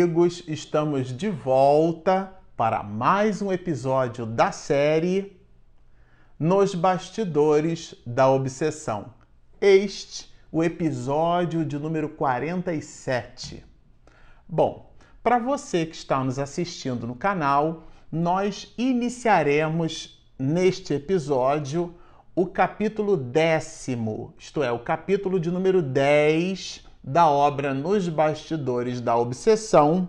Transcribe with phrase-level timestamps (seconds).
[0.00, 5.38] amigos, estamos de volta para mais um episódio da série
[6.38, 9.12] Nos Bastidores da Obsessão.
[9.60, 13.62] Este, o episódio de número 47.
[14.48, 14.90] Bom,
[15.22, 21.94] para você que está nos assistindo no canal, nós iniciaremos neste episódio
[22.34, 29.16] o capítulo décimo, isto é, o capítulo de número 10 da obra Nos Bastidores da
[29.16, 30.08] Obsessão,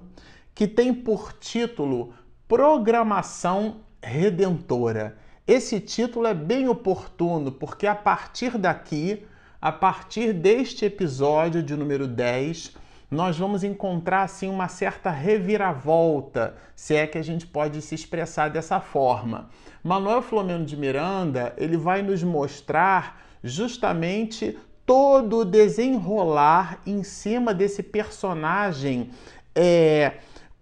[0.53, 2.13] que tem por título
[2.47, 5.17] Programação Redentora.
[5.47, 9.25] Esse título é bem oportuno porque a partir daqui,
[9.61, 12.75] a partir deste episódio de número 10,
[13.09, 18.49] nós vamos encontrar assim uma certa reviravolta, se é que a gente pode se expressar
[18.49, 19.49] dessa forma.
[19.83, 27.83] Manuel Flamengo de Miranda, ele vai nos mostrar justamente todo o desenrolar em cima desse
[27.83, 29.09] personagem
[29.55, 30.13] é,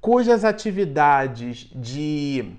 [0.01, 2.53] cujas atividades de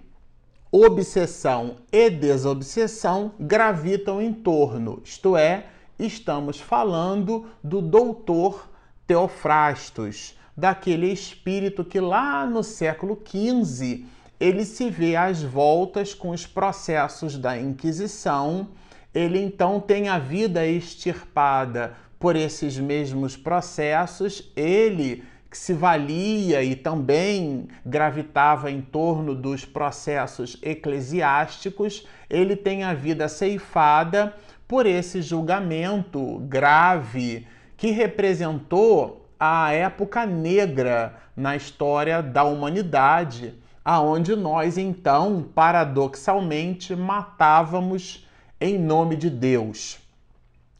[0.71, 5.67] obsessão e desobsessão gravitam em torno, isto é,
[5.99, 8.69] estamos falando do doutor
[9.07, 14.05] Teofrastos, daquele espírito que lá no século XV
[14.39, 18.69] ele se vê às voltas com os processos da Inquisição
[19.15, 26.77] ele então tem a vida extirpada por esses mesmos processos, ele que se valia e
[26.77, 34.33] também gravitava em torno dos processos eclesiásticos, ele tem a vida ceifada
[34.69, 44.79] por esse julgamento grave que representou a época negra na história da humanidade, aonde nós
[44.79, 48.29] então, paradoxalmente, matávamos
[48.61, 49.99] em nome de Deus.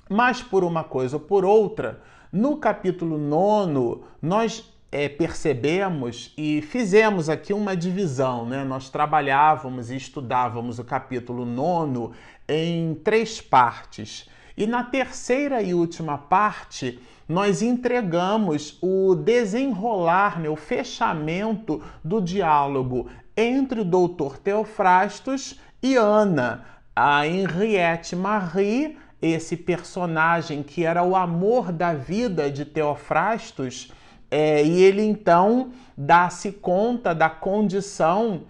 [0.09, 2.03] Mas por uma coisa ou por outra,
[2.33, 8.65] no capítulo 9, nós é, percebemos e fizemos aqui uma divisão, né?
[8.65, 12.13] Nós trabalhávamos e estudávamos o capítulo 9
[12.49, 14.29] em três partes.
[14.57, 23.09] E na terceira e última parte, nós entregamos o desenrolar, né, o fechamento do diálogo
[23.37, 26.65] entre o doutor Teofrastos e Ana,
[26.95, 33.93] a Henriette Marie, esse personagem que era o amor da vida de Teofrastos,
[34.31, 38.43] é, e ele então dá-se conta da condição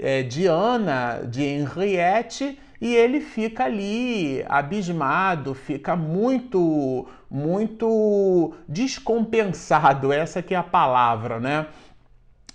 [0.00, 10.42] é, de Ana, de Henriette, e ele fica ali abismado, fica muito, muito descompensado, essa
[10.42, 11.66] que é a palavra, né?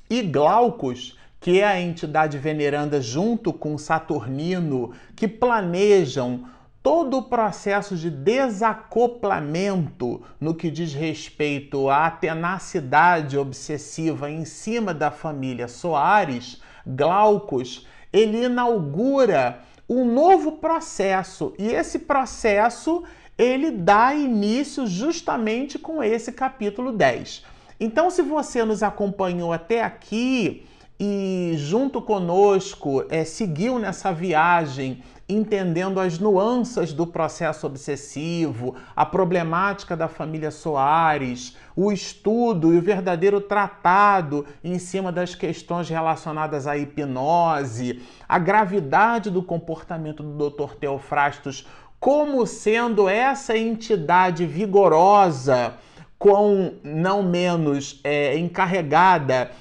[0.09, 6.45] E Glaucus que é a entidade veneranda junto com Saturnino, que planejam
[6.81, 15.11] todo o processo de desacoplamento no que diz respeito à tenacidade obsessiva em cima da
[15.11, 23.03] família Soares, Glaucus, ele inaugura um novo processo e esse processo
[23.37, 27.43] ele dá início justamente com esse capítulo 10.
[27.79, 30.65] Então, se você nos acompanhou até aqui,
[30.99, 39.95] e junto conosco é, seguiu nessa viagem entendendo as nuances do processo obsessivo, a problemática
[39.95, 46.75] da família Soares, o estudo e o verdadeiro tratado em cima das questões relacionadas à
[46.75, 50.73] hipnose, a gravidade do comportamento do Dr.
[50.73, 51.65] Teofrastos
[51.99, 55.75] como sendo essa entidade vigorosa,
[56.17, 59.51] com não menos é, encarregada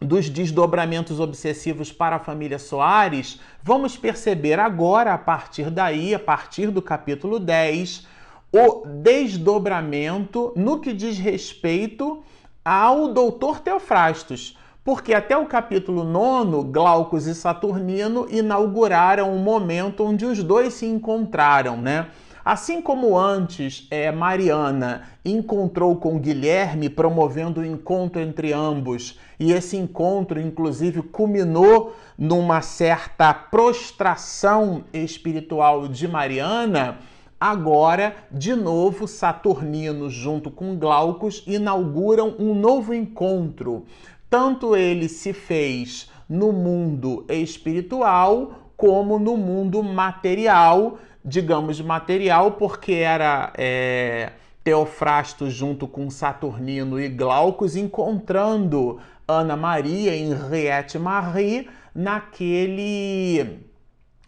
[0.00, 6.70] dos desdobramentos obsessivos para a família Soares, vamos perceber agora, a partir daí, a partir
[6.70, 8.06] do capítulo 10,
[8.52, 12.22] o desdobramento no que diz respeito
[12.64, 14.56] ao doutor Teofrastos.
[14.84, 20.86] Porque até o capítulo 9, Glaucus e Saturnino inauguraram um momento onde os dois se
[20.86, 22.06] encontraram, né?
[22.46, 29.50] Assim como antes é, Mariana encontrou com Guilherme, promovendo o um encontro entre ambos, e
[29.50, 36.98] esse encontro, inclusive, culminou numa certa prostração espiritual de Mariana.
[37.40, 43.86] Agora, de novo, Saturnino, junto com Glaucus, inauguram um novo encontro.
[44.30, 53.52] Tanto ele se fez no mundo espiritual como no mundo material, digamos, material, porque era
[53.58, 54.30] é,
[54.62, 63.58] Teofrasto junto com Saturnino e Glaucus encontrando Ana Maria, Henriette Marie, naquele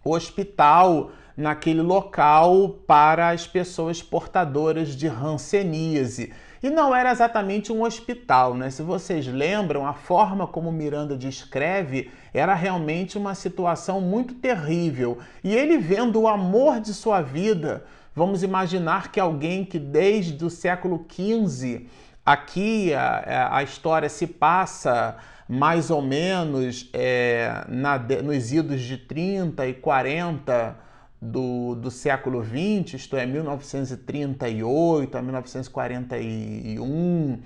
[0.05, 6.33] hospital, naquele local para as pessoas portadoras de hanseníase.
[6.63, 8.69] E não era exatamente um hospital, né?
[8.71, 15.19] Se vocês lembram, a forma como Miranda descreve era realmente uma situação muito terrível.
[15.45, 17.85] E ele vendo o amor de sua vida,
[18.15, 21.87] vamos imaginar que alguém que desde o século XV,
[22.27, 25.17] aqui a, a história se passa
[25.49, 30.88] mais ou menos é, na, nos idos de 30 e 40
[31.21, 37.41] do, do século XX, isto é, 1938 a 1941,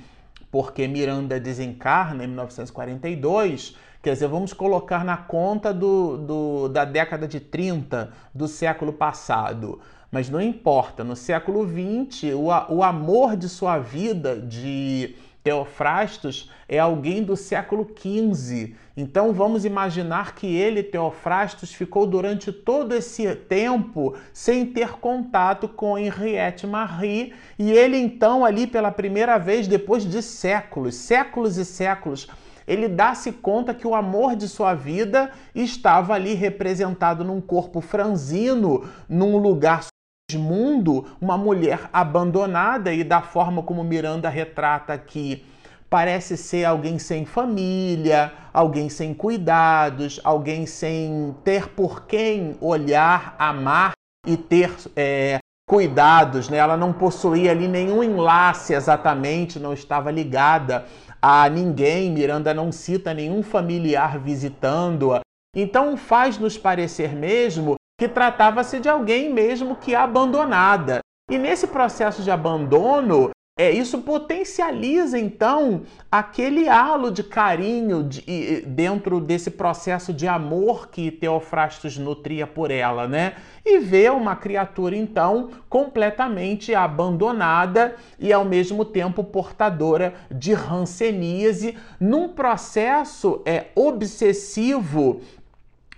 [0.51, 3.75] porque Miranda desencarna em 1942.
[4.03, 9.81] Quer dizer, vamos colocar na conta do, do, da década de 30 do século passado.
[10.11, 16.79] Mas não importa, no século XX, o, o amor de sua vida, de Teofrastos é
[16.79, 18.75] alguém do século XV.
[18.97, 25.99] Então vamos imaginar que ele, Teofrastos, ficou durante todo esse tempo sem ter contato com
[25.99, 32.29] Henriette Marie e ele então ali pela primeira vez depois de séculos, séculos e séculos,
[32.67, 38.89] ele dá-se conta que o amor de sua vida estava ali representado num corpo franzino,
[39.09, 39.92] num lugar
[40.37, 45.45] mundo, uma mulher abandonada e da forma como Miranda retrata aqui,
[45.89, 53.93] parece ser alguém sem família, alguém sem cuidados, alguém sem ter por quem olhar, amar
[54.27, 55.39] e ter é,
[55.69, 56.59] cuidados, né?
[56.59, 60.87] Ela não possuía ali nenhum enlace exatamente, não estava ligada
[61.21, 62.11] a ninguém.
[62.11, 65.21] Miranda não cita nenhum familiar visitando-a.
[65.55, 70.99] Então faz nos parecer mesmo que tratava-se de alguém mesmo que abandonada.
[71.31, 79.21] E nesse processo de abandono, é, isso potencializa então aquele halo de carinho de, dentro
[79.21, 83.35] desse processo de amor que Teofrastos nutria por ela, né?
[83.65, 92.31] E vê uma criatura então completamente abandonada e ao mesmo tempo portadora de ranceníase num
[92.31, 95.21] processo é obsessivo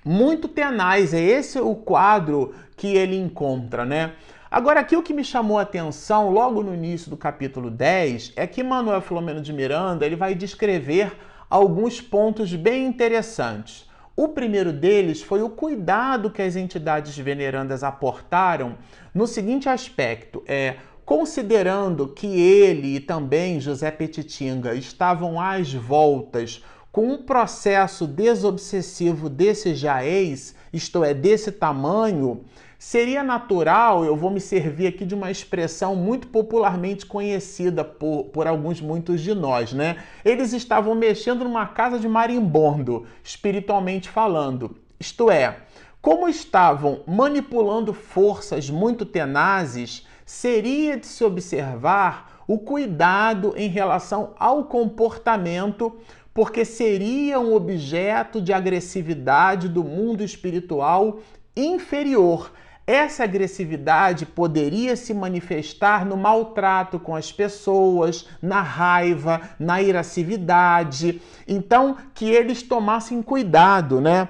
[0.05, 1.15] muito tenaz.
[1.15, 4.13] É esse o quadro que ele encontra, né?
[4.51, 8.47] Agora, aqui o que me chamou a atenção logo no início do capítulo 10 é
[8.47, 11.13] que Manuel Filomeno de Miranda ele vai descrever
[11.51, 13.89] alguns pontos bem interessantes.
[14.17, 18.77] O primeiro deles foi o cuidado que as entidades venerandas aportaram
[19.13, 26.63] no seguinte aspecto: é considerando que ele e também José Petitinga estavam às voltas
[26.95, 32.45] com um processo desobsessivo desse jaez, isto é, desse tamanho,
[32.79, 38.47] seria natural, eu vou me servir aqui de uma expressão muito popularmente conhecida por, por
[38.47, 39.97] alguns, muitos de nós, né?
[40.25, 44.77] Eles estavam mexendo numa casa de marimbondo, espiritualmente falando.
[45.01, 45.63] Isto é,
[46.01, 54.65] como estavam manipulando forças muito tenazes, seria de se observar o cuidado em relação ao
[54.65, 55.93] comportamento
[56.35, 61.21] porque seria um objeto de agressividade do mundo espiritual
[61.57, 62.51] inferior.
[62.85, 71.23] Essa agressividade poderia se manifestar no maltrato com as pessoas, na raiva, na irascividade.
[71.49, 74.29] Então, que eles tomassem cuidado, né?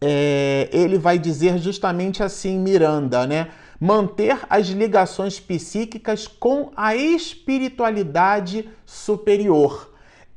[0.00, 3.48] É, ele vai dizer justamente assim, Miranda, né?
[3.78, 9.91] Manter as ligações psíquicas com a espiritualidade superior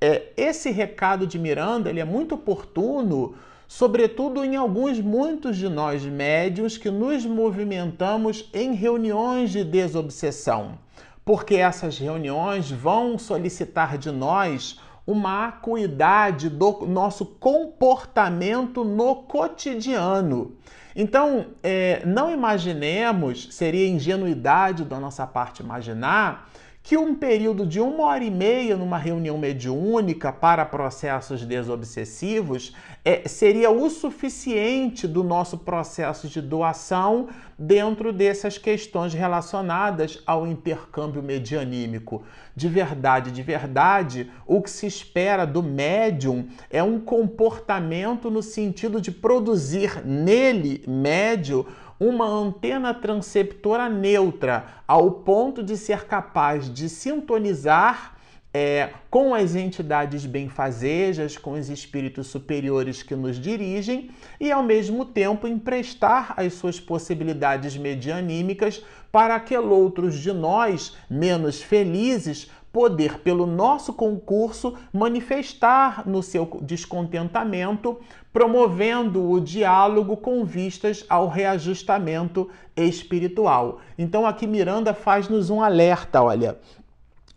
[0.05, 3.33] é, esse recado de Miranda ele é muito oportuno,
[3.67, 10.77] sobretudo em alguns, muitos de nós médios que nos movimentamos em reuniões de desobsessão,
[11.25, 20.55] porque essas reuniões vão solicitar de nós uma acuidade do nosso comportamento no cotidiano.
[20.95, 26.47] Então, é, não imaginemos, seria ingenuidade da nossa parte imaginar,
[26.85, 33.27] que um período de uma hora e meia numa reunião mediúnica para processos desobsessivos é,
[33.27, 37.27] seria o suficiente do nosso processo de doação
[37.57, 42.23] dentro dessas questões relacionadas ao intercâmbio medianímico.
[42.55, 49.01] De verdade, de verdade, o que se espera do médium é um comportamento no sentido
[49.01, 51.65] de produzir nele, médio,
[51.99, 58.15] uma antena transceptora neutra, ao ponto de ser capaz de sintonizar
[58.57, 65.03] é, com as entidades benfazejas, com os espíritos superiores que nos dirigem e, ao mesmo
[65.03, 73.47] tempo, emprestar as suas possibilidades medianímicas para aqueles outros de nós menos felizes poder, pelo
[73.47, 77.97] nosso concurso, manifestar no seu descontentamento,
[78.33, 83.79] promovendo o diálogo com vistas ao reajustamento espiritual.
[83.97, 86.59] Então aqui Miranda faz-nos um alerta, olha.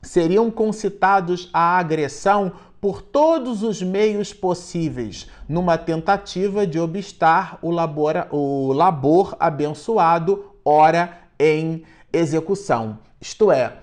[0.02, 8.26] seriam concitados à agressão por todos os meios possíveis, numa tentativa de obstar o labor,
[8.32, 12.98] o labor abençoado, ora em execução.
[13.20, 13.78] Isto é,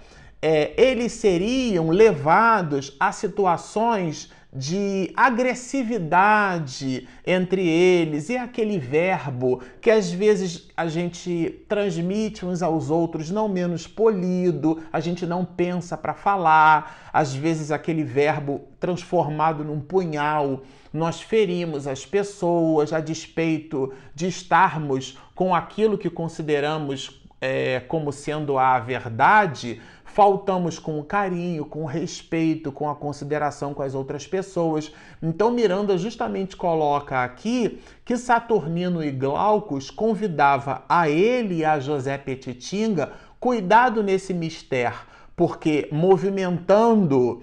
[0.48, 8.30] é, eles seriam levados a situações de agressividade entre eles.
[8.30, 14.84] E aquele verbo que às vezes a gente transmite uns aos outros não menos polido,
[14.94, 20.62] a gente não pensa para falar, às vezes aquele verbo transformado num punhal,
[20.94, 28.58] nós ferimos as pessoas a despeito de estarmos com aquilo que consideramos é, como sendo
[28.58, 29.82] a verdade,
[30.16, 34.90] faltamos com carinho, com respeito, com a consideração com as outras pessoas.
[35.22, 42.18] Então Miranda justamente coloca aqui que Saturnino e Glaucus convidava a ele e a José
[42.18, 44.98] Petitinga cuidado nesse mistério,
[45.36, 47.42] porque movimentando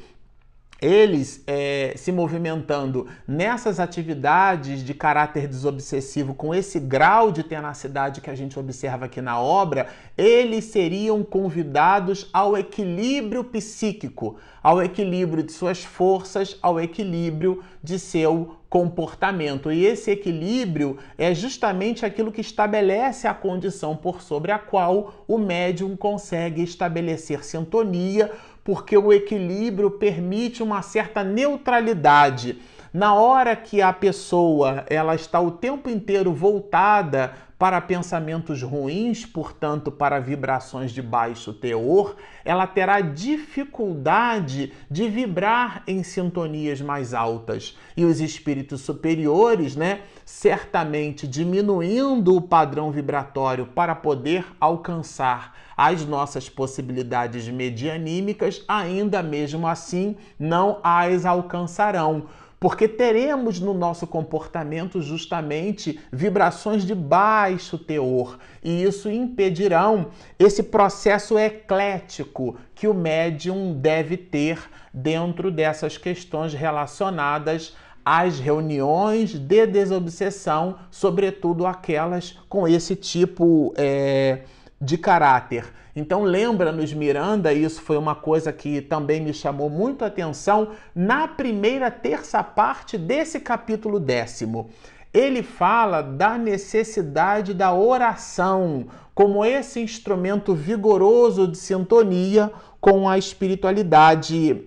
[0.82, 8.28] eles é, se movimentando nessas atividades de caráter desobsessivo, com esse grau de tenacidade que
[8.28, 9.86] a gente observa aqui na obra,
[10.18, 18.56] eles seriam convidados ao equilíbrio psíquico, ao equilíbrio de suas forças, ao equilíbrio de seu
[18.72, 19.70] comportamento.
[19.70, 25.36] E esse equilíbrio é justamente aquilo que estabelece a condição por sobre a qual o
[25.36, 28.32] médium consegue estabelecer sintonia
[28.64, 32.61] porque o equilíbrio permite uma certa neutralidade.
[32.92, 39.92] Na hora que a pessoa ela está o tempo inteiro voltada para pensamentos ruins, portanto,
[39.92, 47.78] para vibrações de baixo teor, ela terá dificuldade de vibrar em sintonias mais altas.
[47.97, 56.49] E os espíritos superiores, né, certamente diminuindo o padrão vibratório para poder alcançar as nossas
[56.49, 62.25] possibilidades medianímicas, ainda mesmo assim não as alcançarão
[62.62, 71.37] porque teremos no nosso comportamento justamente vibrações de baixo teor, e isso impedirão esse processo
[71.37, 74.61] eclético que o médium deve ter
[74.95, 84.42] dentro dessas questões relacionadas às reuniões de desobsessão, sobretudo aquelas com esse tipo é,
[84.81, 85.64] de caráter.
[85.94, 91.28] Então lembra-nos Miranda, isso foi uma coisa que também me chamou muito a atenção na
[91.28, 94.70] primeira terça parte desse capítulo décimo.
[95.12, 104.62] Ele fala da necessidade da oração como esse instrumento vigoroso de sintonia com a espiritualidade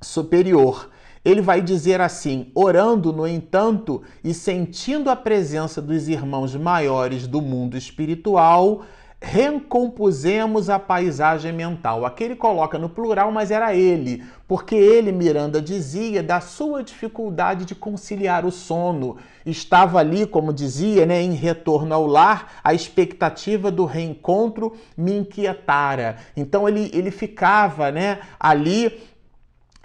[0.00, 0.88] superior.
[1.22, 7.42] Ele vai dizer assim: orando, no entanto, e sentindo a presença dos irmãos maiores do
[7.42, 8.84] mundo espiritual,
[9.20, 12.06] recompusemos a paisagem mental.
[12.06, 17.64] Aqui ele coloca no plural, mas era ele, porque ele, Miranda, dizia da sua dificuldade
[17.64, 19.16] de conciliar o sono.
[19.44, 26.16] Estava ali, como dizia, né, em retorno ao lar, a expectativa do reencontro me inquietara.
[26.36, 29.00] Então ele, ele ficava né, ali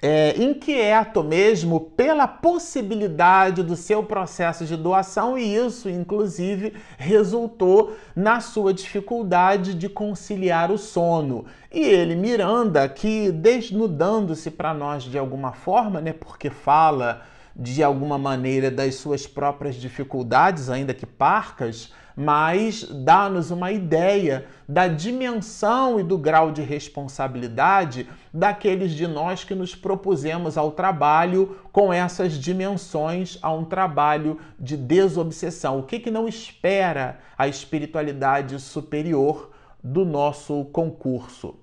[0.06, 8.42] é, inquieto mesmo pela possibilidade do seu processo de doação e isso, inclusive, resultou na
[8.42, 11.46] sua dificuldade de conciliar o sono.
[11.72, 17.22] E ele, Miranda, que desnudando-se para nós de alguma forma, né, porque fala
[17.56, 24.88] de alguma maneira das suas próprias dificuldades, ainda que parcas, mas dá-nos uma ideia da
[24.88, 31.92] dimensão e do grau de responsabilidade daqueles de nós que nos propusemos ao trabalho com
[31.92, 35.80] essas dimensões, a um trabalho de desobsessão.
[35.80, 39.52] O que, que não espera a espiritualidade superior
[39.84, 41.56] do nosso concurso?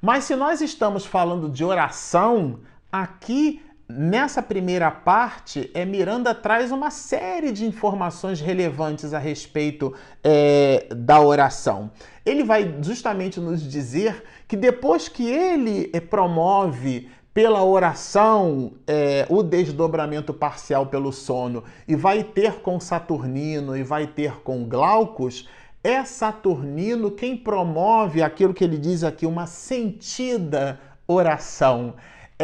[0.00, 2.58] Mas se nós estamos falando de oração,
[2.90, 10.86] aqui Nessa primeira parte, é, Miranda traz uma série de informações relevantes a respeito é,
[10.94, 11.90] da oração.
[12.24, 19.42] Ele vai justamente nos dizer que depois que ele é, promove pela oração é, o
[19.42, 25.48] desdobramento parcial pelo sono e vai ter com Saturnino e vai ter com Glaucus,
[25.82, 31.94] é Saturnino quem promove aquilo que ele diz aqui, uma sentida oração.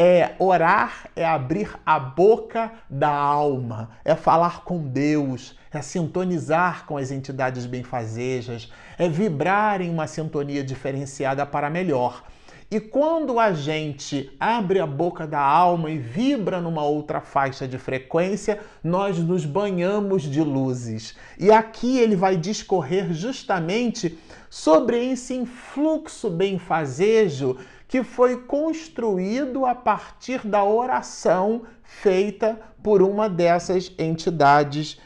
[0.01, 6.97] É orar é abrir a boca da alma, é falar com Deus, é sintonizar com
[6.97, 12.23] as entidades benfazejas, é vibrar em uma sintonia diferenciada para melhor.
[12.71, 17.77] E quando a gente abre a boca da alma e vibra numa outra faixa de
[17.77, 21.17] frequência, nós nos banhamos de luzes.
[21.39, 24.17] E aqui ele vai discorrer justamente
[24.49, 27.57] sobre esse influxo benfazejo
[27.89, 35.01] que foi construído a partir da oração feita por uma dessas entidades.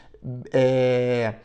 [0.51, 1.35] É,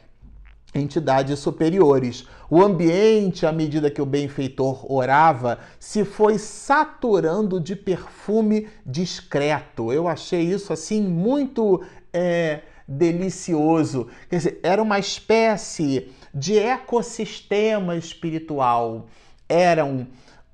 [0.75, 2.27] entidades superiores.
[2.51, 9.93] O ambiente, à medida que o benfeitor orava, se foi saturando de perfume discreto.
[9.93, 14.09] Eu achei isso assim muito é, delicioso.
[14.29, 19.07] Quer dizer, era uma espécie de ecossistema espiritual.
[19.49, 20.07] Eram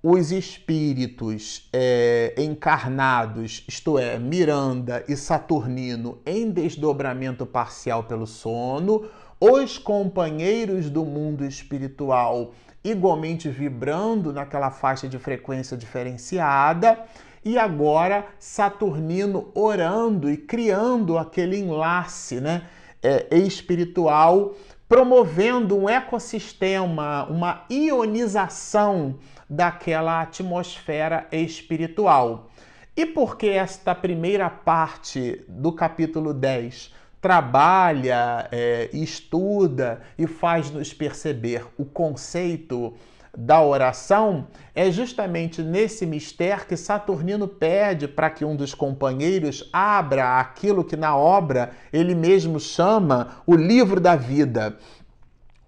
[0.07, 9.09] os espíritos é, encarnados, isto é, Miranda e Saturnino, em desdobramento parcial pelo sono,
[9.41, 12.53] os companheiros do mundo espiritual
[12.85, 17.03] igualmente vibrando naquela faixa de frequência diferenciada,
[17.43, 22.67] e agora Saturnino orando e criando aquele enlace né,
[23.03, 24.53] é, espiritual,
[24.87, 29.15] promovendo um ecossistema, uma ionização
[29.49, 32.51] daquela atmosfera espiritual.
[32.97, 41.67] E por que esta primeira parte do capítulo 10 trabalha, é, estuda e faz-nos perceber
[41.79, 42.95] o conceito
[43.37, 50.39] da oração, é justamente nesse mistério que Saturnino pede para que um dos companheiros abra
[50.39, 54.79] aquilo que na obra ele mesmo chama o livro da vida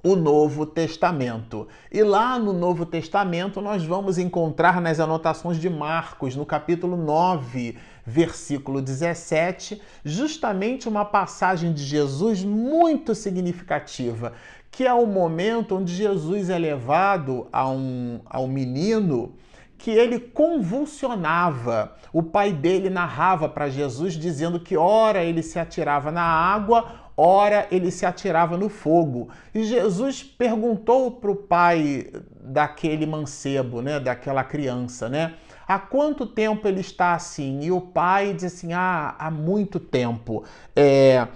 [0.06, 1.66] o Novo Testamento.
[1.90, 7.76] E lá no Novo Testamento nós vamos encontrar nas anotações de Marcos, no capítulo 9,
[8.04, 14.32] versículo 17, justamente uma passagem de Jesus muito significativa,
[14.70, 19.34] que é o momento onde Jesus é levado a um, a um menino
[19.76, 21.96] que ele convulsionava.
[22.12, 27.66] O pai dele narrava para Jesus dizendo que ora ele se atirava na água, ora
[27.70, 29.28] ele se atirava no fogo.
[29.54, 32.08] E Jesus perguntou para o pai
[32.40, 35.34] daquele mancebo, né, daquela criança, né,
[35.66, 37.60] há quanto tempo ele está assim?
[37.62, 40.44] E o pai diz assim, ah, há muito tempo.
[40.74, 41.26] É...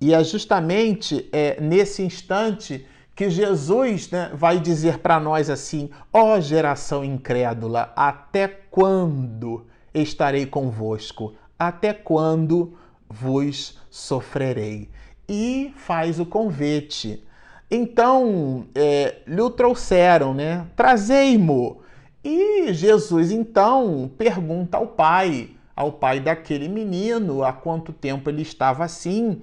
[0.00, 6.34] E é justamente é, nesse instante que Jesus né, vai dizer para nós assim: ó
[6.34, 11.34] oh, geração incrédula, até quando estarei convosco?
[11.58, 12.76] Até quando
[13.08, 14.88] vos sofrerei.
[15.28, 17.24] E faz o convite.
[17.70, 20.66] Então, é, lhe trouxeram, né?
[20.76, 21.82] Trazei-mo.
[22.22, 28.84] E Jesus então pergunta ao pai, ao pai daquele menino, há quanto tempo ele estava
[28.84, 29.42] assim,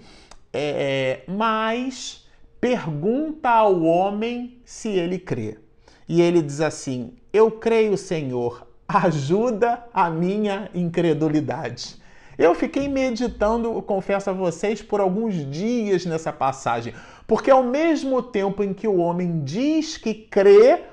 [0.51, 2.27] é, mas
[2.59, 5.59] pergunta ao homem se ele crê.
[6.09, 12.00] E ele diz assim: Eu creio, Senhor, ajuda a minha incredulidade.
[12.41, 16.91] Eu fiquei meditando, confesso a vocês, por alguns dias nessa passagem,
[17.27, 20.85] porque ao mesmo tempo em que o homem diz que crê,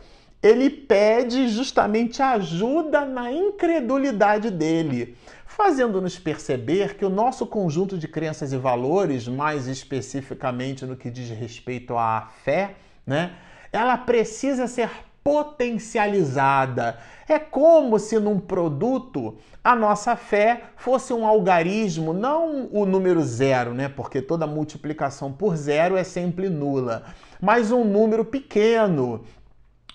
[0.43, 8.53] ele pede justamente ajuda na incredulidade dele, fazendo-nos perceber que o nosso conjunto de crenças
[8.53, 12.75] e valores, mais especificamente no que diz respeito à fé,
[13.07, 13.33] né,
[13.73, 14.91] ela precisa ser
[15.23, 16.99] potencializada.
[17.29, 23.75] É como se num produto a nossa fé fosse um algarismo, não o número zero,
[23.75, 23.89] né?
[23.89, 27.05] Porque toda multiplicação por zero é sempre nula,
[27.41, 29.23] mas um número pequeno,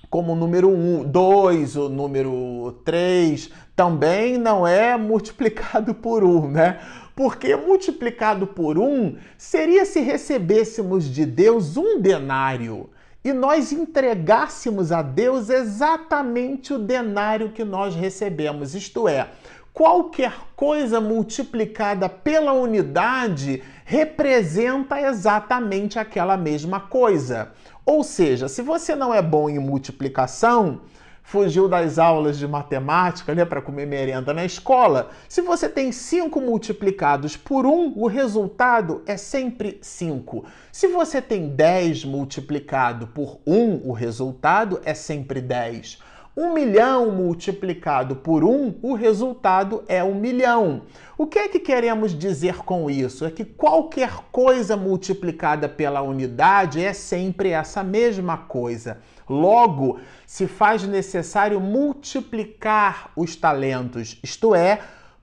[0.09, 6.79] como o número 1, 2, o número 3, também não é multiplicado por 1, né?
[7.15, 12.91] Porque multiplicado por 1 seria se recebêssemos de Deus um denário
[13.23, 19.29] e nós entregássemos a Deus exatamente o denário que nós recebemos, isto é,
[19.73, 27.51] qualquer coisa multiplicada pela unidade representa exatamente aquela mesma coisa.
[27.86, 30.81] Ou seja, se você não é bom em multiplicação,
[31.23, 36.39] fugiu das aulas de matemática né, para comer merenda na escola, se você tem 5
[36.39, 40.45] multiplicados por 1, o resultado é sempre 5.
[40.71, 45.97] Se você tem 10 multiplicado por 1, o resultado é sempre 10.
[46.36, 50.81] 1 milhão multiplicado por 1, o resultado é 1 milhão.
[51.15, 53.23] O que é que queremos dizer com isso?
[53.23, 58.97] É que qualquer coisa multiplicada pela unidade é sempre essa mesma coisa.
[59.29, 64.79] Logo, se faz necessário multiplicar os talentos, isto é,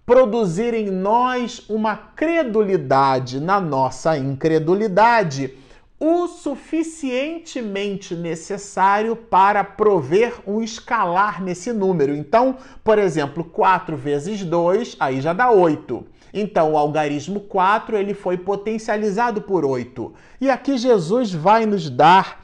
[0.06, 5.54] produzir em nós uma credulidade na nossa incredulidade,
[6.00, 12.16] o suficientemente necessário para prover um escalar nesse número.
[12.16, 16.02] Então, por exemplo, 4 vezes 2, aí já dá 8.
[16.32, 20.12] Então, o algarismo 4 ele foi potencializado por 8.
[20.40, 22.39] E aqui Jesus vai nos dar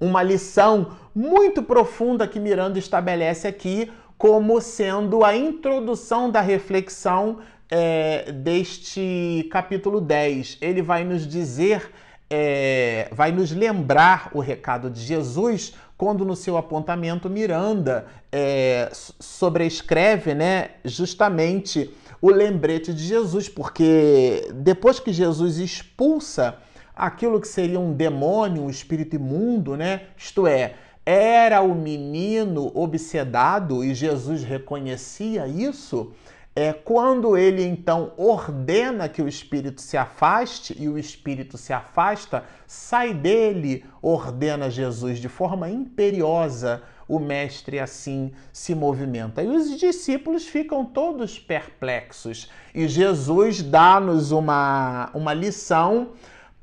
[0.00, 7.38] uma lição muito profunda que Miranda estabelece aqui como sendo a introdução da reflexão
[7.70, 10.58] é, deste capítulo 10.
[10.60, 11.90] Ele vai nos dizer,
[12.28, 20.34] é, vai nos lembrar o recado de Jesus quando no seu apontamento Miranda é, sobrescreve
[20.34, 26.56] né, justamente o lembrete de Jesus, porque depois que Jesus expulsa
[26.98, 30.02] aquilo que seria um demônio, um espírito imundo, né?
[30.16, 30.74] Isto é,
[31.06, 36.12] era o menino obsedado e Jesus reconhecia isso.
[36.56, 42.42] É quando ele então ordena que o espírito se afaste e o espírito se afasta,
[42.66, 46.82] sai dele, ordena Jesus de forma imperiosa.
[47.06, 49.42] O mestre assim se movimenta.
[49.42, 52.50] E os discípulos ficam todos perplexos.
[52.74, 56.10] E Jesus dá-nos uma, uma lição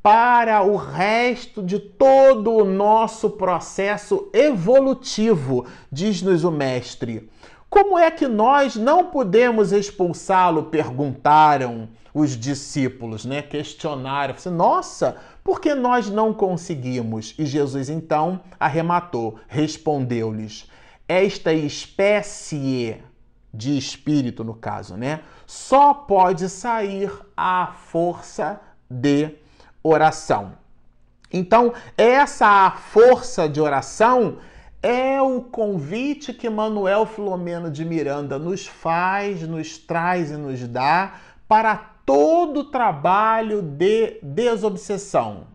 [0.05, 7.27] para o resto de todo o nosso processo evolutivo, diz-nos o Mestre.
[7.67, 10.65] Como é que nós não podemos expulsá-lo?
[10.65, 13.41] Perguntaram os discípulos, né?
[13.41, 14.35] Questionaram.
[14.51, 17.33] Nossa, por que nós não conseguimos?
[17.39, 20.69] E Jesus então arrematou, respondeu-lhes:
[21.07, 23.01] Esta espécie
[23.51, 25.21] de espírito, no caso, né?
[25.47, 29.43] Só pode sair à força de
[29.87, 30.53] oração.
[31.31, 34.37] Então, essa força de oração
[34.81, 41.15] é o convite que Manuel Filomeno de Miranda nos faz, nos traz e nos dá
[41.47, 45.47] para todo o trabalho de desobsessão.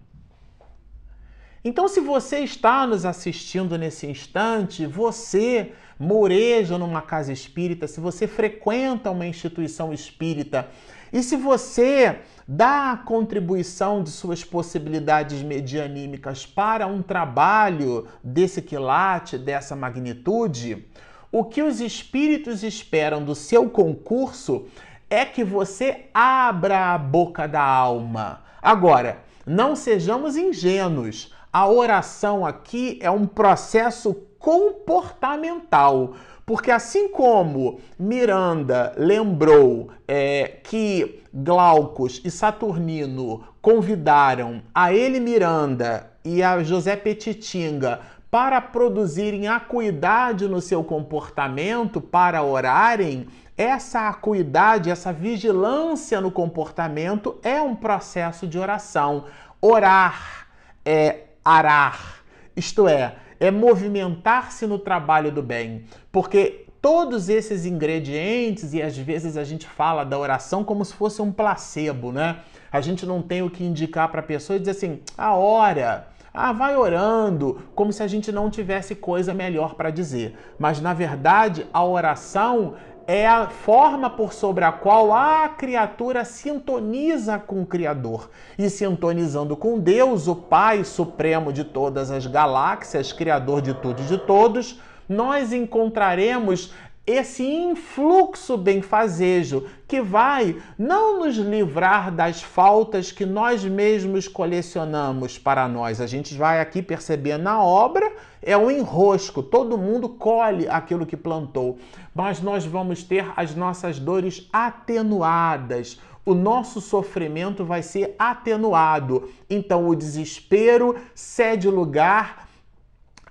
[1.64, 8.26] Então, se você está nos assistindo nesse instante, você moreja numa casa espírita, se você
[8.26, 10.68] frequenta uma instituição espírita
[11.12, 12.20] e se você
[12.52, 20.84] dá a contribuição de suas possibilidades medianímicas para um trabalho desse quilate, dessa magnitude,
[21.30, 24.66] o que os espíritos esperam do seu concurso
[25.08, 28.42] é que você abra a boca da alma.
[28.60, 31.32] Agora, não sejamos ingênuos.
[31.52, 36.14] A oração aqui é um processo comportamental.
[36.50, 46.42] Porque assim como Miranda lembrou é, que Glaucus e Saturnino convidaram a ele Miranda e
[46.42, 56.20] a José Petitinga para produzirem acuidade no seu comportamento, para orarem, essa acuidade, essa vigilância
[56.20, 59.26] no comportamento é um processo de oração.
[59.60, 60.48] Orar
[60.84, 62.24] é arar,
[62.56, 69.36] isto é, é movimentar-se no trabalho do bem, porque todos esses ingredientes, e às vezes
[69.36, 72.40] a gente fala da oração como se fosse um placebo, né?
[72.70, 76.08] A gente não tem o que indicar para a pessoa e dizer assim, a hora.
[76.32, 80.38] Ah, vai orando, como se a gente não tivesse coisa melhor para dizer.
[80.56, 82.74] Mas na verdade, a oração
[83.12, 88.30] é a forma por sobre a qual a criatura sintoniza com o Criador.
[88.56, 94.04] E sintonizando com Deus, o Pai Supremo de todas as galáxias, Criador de tudo e
[94.04, 96.72] de todos, nós encontraremos
[97.06, 105.66] esse influxo benfazejo que vai não nos livrar das faltas que nós mesmos colecionamos para
[105.66, 106.00] nós.
[106.00, 111.16] A gente vai aqui perceber na obra é um enrosco, todo mundo colhe aquilo que
[111.16, 111.78] plantou,
[112.14, 116.00] mas nós vamos ter as nossas dores atenuadas.
[116.24, 119.30] O nosso sofrimento vai ser atenuado.
[119.48, 122.48] Então o desespero cede lugar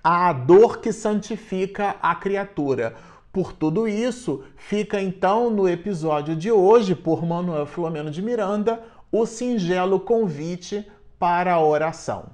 [0.03, 2.95] à dor que santifica a criatura.
[3.31, 9.25] Por tudo isso, fica então no episódio de hoje, por Manuel Filomeno de Miranda, o
[9.25, 10.85] singelo convite
[11.19, 12.27] para a oração.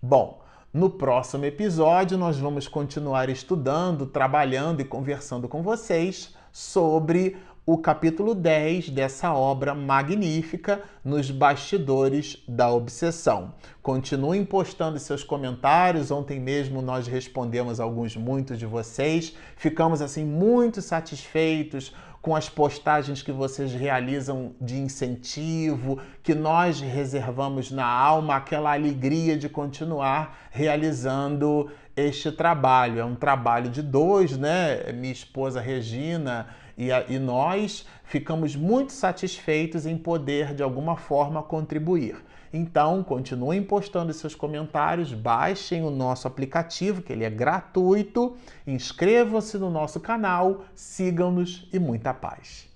[0.00, 0.40] Bom,
[0.72, 7.36] no próximo episódio, nós vamos continuar estudando, trabalhando e conversando com vocês sobre
[7.66, 13.54] o capítulo 10 dessa obra magnífica nos bastidores da obsessão.
[13.82, 16.12] Continuem postando seus comentários.
[16.12, 19.34] Ontem mesmo nós respondemos alguns muitos de vocês.
[19.56, 27.72] Ficamos assim muito satisfeitos com as postagens que vocês realizam de incentivo, que nós reservamos
[27.72, 33.00] na alma aquela alegria de continuar realizando este trabalho.
[33.00, 34.92] É um trabalho de dois, né?
[34.92, 41.42] Minha esposa Regina e, a, e nós ficamos muito satisfeitos em poder, de alguma forma,
[41.42, 42.16] contribuir.
[42.52, 48.36] Então, continuem postando seus comentários, baixem o nosso aplicativo, que ele é gratuito,
[48.66, 52.68] inscrevam-se no nosso canal, sigam-nos e muita paz.